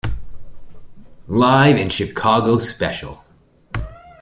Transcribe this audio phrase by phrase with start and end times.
[1.27, 3.23] Live in Chicago special.